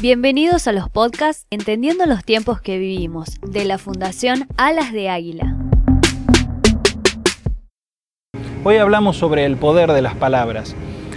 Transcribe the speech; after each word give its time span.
Bienvenidos 0.00 0.68
a 0.68 0.72
los 0.72 0.88
podcasts 0.88 1.44
Entendiendo 1.50 2.06
los 2.06 2.22
tiempos 2.22 2.60
que 2.60 2.78
vivimos, 2.78 3.40
de 3.42 3.64
la 3.64 3.78
Fundación 3.78 4.46
Alas 4.56 4.92
de 4.92 5.08
Águila. 5.08 5.56
Hoy 8.62 8.76
hablamos 8.76 9.16
sobre 9.16 9.44
el 9.44 9.56
poder 9.56 9.90
de 9.90 10.00
las 10.00 10.14
palabras. 10.14 10.76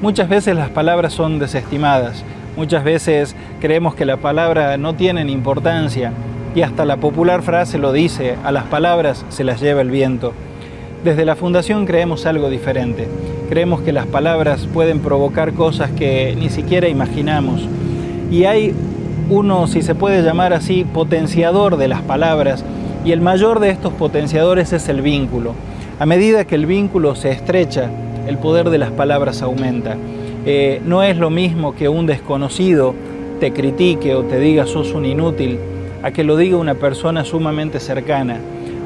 Muchas 0.00 0.30
veces 0.30 0.56
las 0.56 0.70
palabras 0.70 1.12
son 1.12 1.38
desestimadas, 1.38 2.24
muchas 2.56 2.82
veces 2.82 3.36
creemos 3.60 3.94
que 3.94 4.06
la 4.06 4.16
palabra 4.16 4.78
no 4.78 4.94
tienen 4.94 5.28
importancia 5.28 6.14
y 6.54 6.62
hasta 6.62 6.86
la 6.86 6.96
popular 6.96 7.42
frase 7.42 7.76
lo 7.76 7.92
dice, 7.92 8.38
a 8.42 8.52
las 8.52 8.64
palabras 8.64 9.26
se 9.28 9.44
las 9.44 9.60
lleva 9.60 9.82
el 9.82 9.90
viento. 9.90 10.32
Desde 11.04 11.26
la 11.26 11.36
Fundación 11.36 11.84
creemos 11.84 12.24
algo 12.24 12.48
diferente. 12.48 13.06
Creemos 13.50 13.82
que 13.82 13.92
las 13.92 14.06
palabras 14.06 14.66
pueden 14.72 15.00
provocar 15.00 15.52
cosas 15.52 15.90
que 15.90 16.34
ni 16.38 16.48
siquiera 16.48 16.88
imaginamos. 16.88 17.68
Y 18.32 18.46
hay 18.46 18.74
uno, 19.28 19.66
si 19.66 19.82
se 19.82 19.94
puede 19.94 20.22
llamar 20.22 20.54
así, 20.54 20.84
potenciador 20.84 21.76
de 21.76 21.86
las 21.86 22.00
palabras, 22.00 22.64
y 23.04 23.12
el 23.12 23.20
mayor 23.20 23.60
de 23.60 23.68
estos 23.68 23.92
potenciadores 23.92 24.72
es 24.72 24.88
el 24.88 25.02
vínculo. 25.02 25.52
A 25.98 26.06
medida 26.06 26.46
que 26.46 26.54
el 26.54 26.64
vínculo 26.64 27.14
se 27.14 27.30
estrecha, 27.30 27.90
el 28.26 28.38
poder 28.38 28.70
de 28.70 28.78
las 28.78 28.90
palabras 28.90 29.42
aumenta. 29.42 29.98
Eh, 30.46 30.80
no 30.86 31.02
es 31.02 31.18
lo 31.18 31.28
mismo 31.28 31.74
que 31.74 31.90
un 31.90 32.06
desconocido 32.06 32.94
te 33.38 33.52
critique 33.52 34.14
o 34.14 34.22
te 34.22 34.38
diga 34.38 34.64
sos 34.64 34.94
un 34.94 35.04
inútil, 35.04 35.58
a 36.02 36.10
que 36.10 36.24
lo 36.24 36.38
diga 36.38 36.56
una 36.56 36.74
persona 36.74 37.26
sumamente 37.26 37.80
cercana 37.80 38.38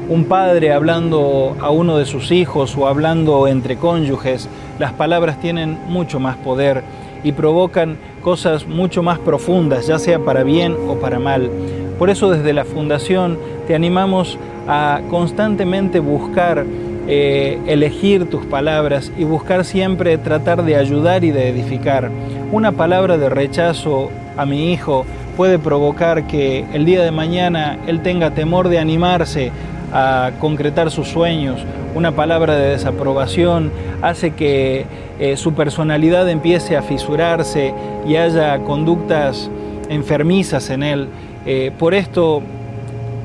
un 0.09 0.23
padre 0.23 0.71
hablando 0.71 1.57
a 1.59 1.69
uno 1.69 1.97
de 1.97 2.05
sus 2.05 2.31
hijos 2.31 2.77
o 2.77 2.87
hablando 2.87 3.45
entre 3.47 3.75
cónyuges, 3.75 4.47
las 4.79 4.93
palabras 4.93 5.41
tienen 5.41 5.77
mucho 5.89 6.17
más 6.21 6.37
poder 6.37 6.81
y 7.25 7.33
provocan 7.33 7.97
cosas 8.27 8.67
mucho 8.67 9.01
más 9.03 9.19
profundas, 9.19 9.87
ya 9.87 9.99
sea 9.99 10.19
para 10.19 10.43
bien 10.43 10.75
o 10.89 10.95
para 10.95 11.17
mal. 11.17 11.49
Por 11.97 12.09
eso 12.09 12.29
desde 12.29 12.51
la 12.51 12.65
Fundación 12.65 13.39
te 13.67 13.73
animamos 13.73 14.37
a 14.67 14.99
constantemente 15.09 16.01
buscar 16.01 16.65
eh, 17.07 17.57
elegir 17.67 18.29
tus 18.29 18.45
palabras 18.45 19.13
y 19.17 19.23
buscar 19.23 19.63
siempre 19.63 20.17
tratar 20.17 20.65
de 20.65 20.75
ayudar 20.75 21.23
y 21.23 21.31
de 21.31 21.47
edificar. 21.47 22.11
Una 22.51 22.73
palabra 22.73 23.17
de 23.17 23.29
rechazo 23.29 24.09
a 24.35 24.45
mi 24.45 24.73
hijo 24.73 25.05
puede 25.37 25.57
provocar 25.57 26.27
que 26.27 26.65
el 26.73 26.83
día 26.83 27.03
de 27.03 27.11
mañana 27.11 27.79
él 27.87 28.01
tenga 28.01 28.31
temor 28.31 28.67
de 28.67 28.79
animarse 28.79 29.53
a 29.93 30.31
concretar 30.39 30.91
sus 30.91 31.07
sueños, 31.07 31.59
una 31.95 32.11
palabra 32.11 32.55
de 32.55 32.69
desaprobación 32.69 33.71
hace 34.01 34.31
que 34.31 34.85
eh, 35.19 35.37
su 35.37 35.53
personalidad 35.53 36.29
empiece 36.29 36.77
a 36.77 36.81
fisurarse 36.81 37.73
y 38.07 38.15
haya 38.15 38.59
conductas 38.59 39.49
enfermizas 39.89 40.69
en 40.69 40.83
él. 40.83 41.07
Eh, 41.45 41.71
por 41.79 41.93
esto 41.93 42.41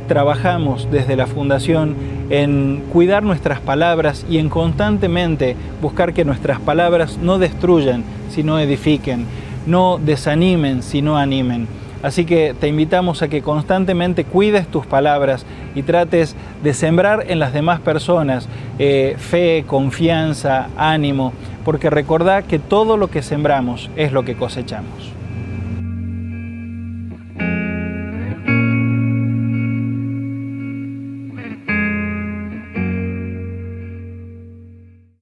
trabajamos 0.08 0.88
desde 0.90 1.16
la 1.16 1.26
Fundación 1.26 1.96
en 2.30 2.82
cuidar 2.92 3.22
nuestras 3.22 3.60
palabras 3.60 4.24
y 4.28 4.38
en 4.38 4.48
constantemente 4.48 5.56
buscar 5.80 6.14
que 6.14 6.24
nuestras 6.24 6.60
palabras 6.60 7.18
no 7.18 7.38
destruyan, 7.38 8.04
sino 8.30 8.58
edifiquen, 8.58 9.26
no 9.66 9.98
desanimen, 10.02 10.82
sino 10.82 11.16
animen. 11.16 11.68
Así 12.02 12.24
que 12.24 12.54
te 12.58 12.68
invitamos 12.68 13.22
a 13.22 13.28
que 13.28 13.42
constantemente 13.42 14.24
cuides 14.24 14.66
tus 14.66 14.86
palabras 14.86 15.46
y 15.74 15.82
trates 15.82 16.34
de 16.62 16.74
sembrar 16.74 17.24
en 17.28 17.38
las 17.38 17.52
demás 17.52 17.80
personas 17.80 18.48
eh, 18.78 19.14
fe, 19.18 19.64
confianza, 19.66 20.68
ánimo, 20.76 21.32
porque 21.64 21.90
recordá 21.90 22.42
que 22.42 22.58
todo 22.58 22.96
lo 22.96 23.08
que 23.08 23.22
sembramos 23.22 23.90
es 23.96 24.12
lo 24.12 24.24
que 24.24 24.34
cosechamos. 24.34 25.21